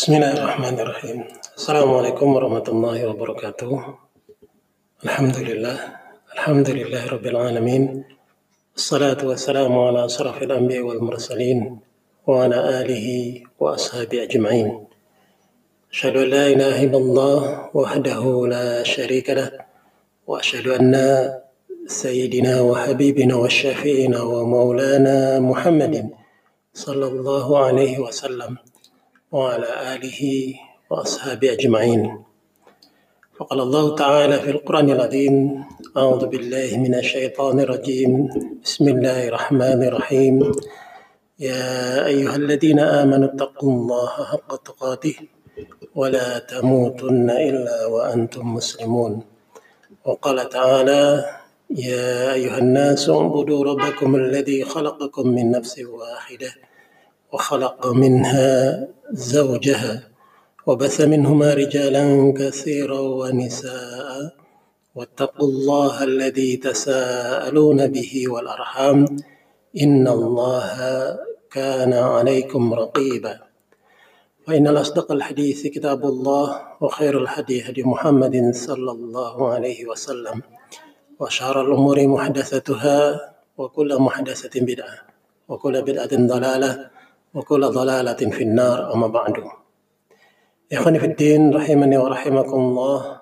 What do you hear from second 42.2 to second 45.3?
الذين آمنوا اتقوا الله حق تقاته